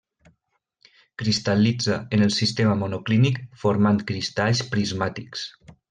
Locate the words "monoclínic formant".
2.81-4.03